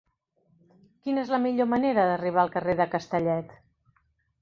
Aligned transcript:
Quina 1.09 1.21
és 1.27 1.35
la 1.35 1.39
millor 1.45 1.71
manera 1.75 2.07
d'arribar 2.11 2.43
al 2.47 2.53
carrer 2.59 2.79
de 2.83 2.91
Castellet? 2.97 3.57